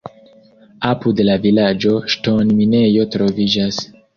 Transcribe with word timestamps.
Apud 0.91 1.21
la 1.27 1.35
vilaĝo 1.45 1.93
ŝtonminejo 2.15 3.07
troviĝas. 3.17 3.85